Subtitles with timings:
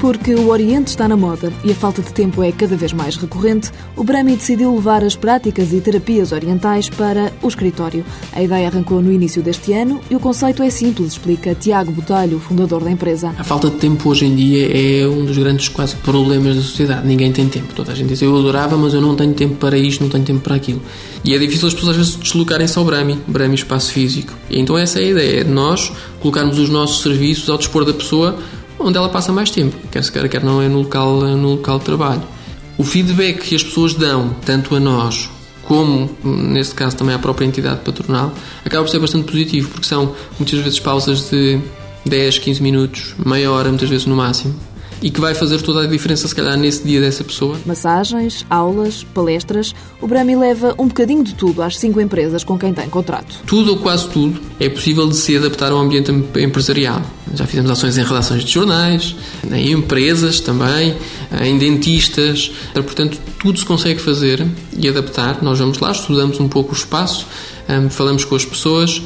[0.00, 3.16] Porque o Oriente está na moda e a falta de tempo é cada vez mais
[3.16, 8.02] recorrente, o Brami decidiu levar as práticas e terapias orientais para o escritório.
[8.32, 12.40] A ideia arrancou no início deste ano e o conceito é simples, explica Tiago Botelho,
[12.40, 13.34] fundador da empresa.
[13.36, 17.06] A falta de tempo hoje em dia é um dos grandes quase problemas da sociedade.
[17.06, 17.74] Ninguém tem tempo.
[17.74, 20.24] Toda a gente diz eu adorava, mas eu não tenho tempo para isto, não tenho
[20.24, 20.80] tempo para aquilo.
[21.22, 24.32] E é difícil as pessoas vezes deslocarem-se ao Brami, Brami Espaço Físico.
[24.48, 27.84] E então essa é a ideia, é de nós colocarmos os nossos serviços ao dispor
[27.84, 28.38] da pessoa
[28.80, 31.78] onde ela passa mais tempo, quer se quer, quer não é no local, no local
[31.78, 32.22] de trabalho.
[32.78, 35.28] O feedback que as pessoas dão, tanto a nós
[35.62, 38.32] como, neste caso, também à própria entidade patronal,
[38.64, 41.60] acaba por ser bastante positivo, porque são muitas vezes pausas de
[42.04, 44.54] 10, 15 minutos, meia hora, muitas vezes no máximo,
[45.02, 47.58] e que vai fazer toda a diferença, se calhar, nesse dia dessa pessoa.
[47.64, 49.74] Massagens, aulas, palestras.
[50.00, 53.40] O Brami leva um bocadinho de tudo às cinco empresas com quem tem contrato.
[53.46, 57.02] Tudo ou quase tudo é possível de se adaptar ao ambiente empresarial.
[57.34, 59.14] Já fizemos ações em redações de jornais,
[59.50, 60.96] em empresas também,
[61.42, 62.50] em dentistas.
[62.74, 65.42] Portanto, tudo se consegue fazer e adaptar.
[65.42, 67.26] Nós vamos lá, estudamos um pouco o espaço,
[67.90, 69.00] falamos com as pessoas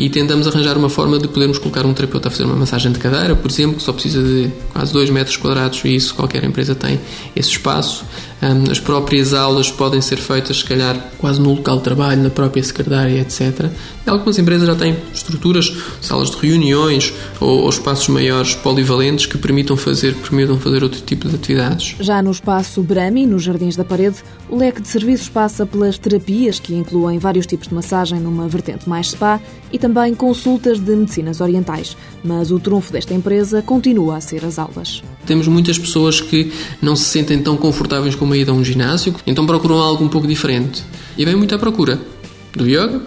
[0.00, 2.98] e tentamos arranjar uma forma de podermos colocar um terapeuta a fazer uma massagem de
[2.98, 6.74] cadeira, por exemplo, que só precisa de quase 2 metros quadrados e isso qualquer empresa
[6.74, 6.98] tem
[7.36, 8.06] esse espaço.
[8.70, 12.62] As próprias aulas podem ser feitas, se calhar, quase no local de trabalho, na própria
[12.62, 13.70] secretária, etc.
[14.06, 19.36] E algumas empresas já têm estruturas, salas de reuniões ou, ou espaços maiores polivalentes que
[19.36, 21.96] permitam fazer, permitam fazer outro tipo de atividades.
[22.00, 24.16] Já no espaço Brami, nos Jardins da Parede,
[24.48, 28.88] o leque de serviços passa pelas terapias, que incluem vários tipos de massagem numa vertente
[28.88, 29.40] mais spa
[29.72, 31.96] e também consultas de medicinas orientais.
[32.24, 35.02] Mas o trunfo desta empresa continua a ser as aulas.
[35.26, 39.14] Temos muitas pessoas que não se sentem tão confortáveis como a ida a um ginásio,
[39.26, 40.82] então procuram algo um pouco diferente.
[41.16, 42.00] E vem muito à procura
[42.54, 43.00] do yoga,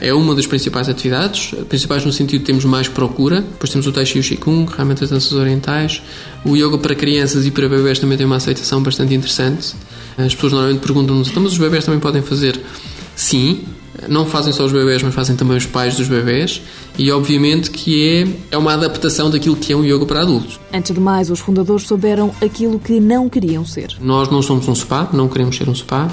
[0.00, 3.92] é uma das principais atividades, principais no sentido de temos mais procura, depois temos o
[3.92, 6.00] Tai Chi e o Qigong, realmente as danças orientais.
[6.44, 9.74] O yoga para crianças e para bebés também tem uma aceitação bastante interessante.
[10.16, 12.58] As pessoas normalmente perguntam-nos, então mas os bebés também podem fazer?
[13.14, 13.64] Sim,
[14.08, 16.62] não fazem só os bebés, mas fazem também os pais dos bebés
[16.98, 18.08] e obviamente que
[18.50, 20.58] é, é uma adaptação daquilo que é um yoga para adultos.
[20.72, 23.96] Antes de mais, os fundadores souberam aquilo que não queriam ser.
[24.00, 26.10] Nós não somos um spa, não queremos ser um spa,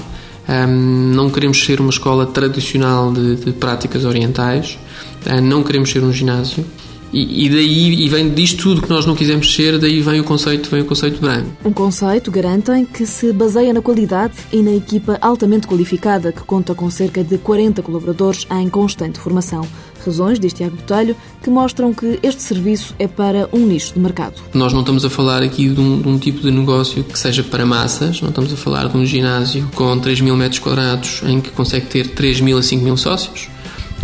[0.48, 4.78] um, não queremos ser uma escola tradicional de, de práticas orientais,
[5.26, 6.64] um, não queremos ser um ginásio.
[7.14, 10.24] E, e, daí e vem disto tudo que nós não quisemos ser, daí vem o
[10.24, 11.44] conceito, vem o conceito de.
[11.64, 16.74] Um conceito, garantem, que se baseia na qualidade e na equipa altamente qualificada, que conta
[16.74, 19.64] com cerca de 40 colaboradores em constante formação.
[20.04, 24.42] Razões, diz Tiago Botelho, que mostram que este serviço é para um nicho de mercado.
[24.52, 27.44] Nós não estamos a falar aqui de um, de um tipo de negócio que seja
[27.44, 31.40] para massas, não estamos a falar de um ginásio com 3 mil metros quadrados em
[31.40, 33.53] que consegue ter 3 mil a 5 mil sócios.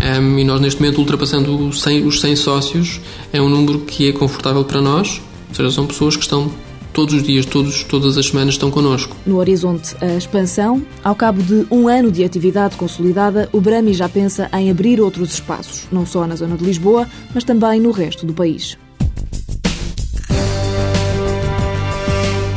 [0.00, 3.00] Um, e nós, neste momento, ultrapassando os 100, os 100 sócios,
[3.32, 6.50] é um número que é confortável para nós, ou seja, são pessoas que estão
[6.92, 9.16] todos os dias, todos, todas as semanas estão connosco.
[9.26, 10.82] No horizonte, a expansão.
[11.04, 15.34] Ao cabo de um ano de atividade consolidada, o Brami já pensa em abrir outros
[15.34, 18.76] espaços, não só na zona de Lisboa, mas também no resto do país.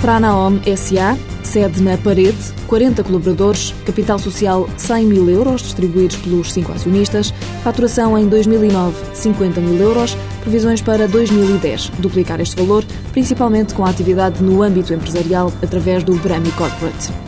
[0.01, 1.17] Para a Naom SA,
[1.53, 7.31] sede na Parede, 40 colaboradores, capital social 100 mil euros distribuídos pelos cinco acionistas,
[7.63, 13.89] faturação em 2009 50 mil euros, previsões para 2010 duplicar este valor, principalmente com a
[13.91, 17.22] atividade no âmbito empresarial através do Brami Corporate.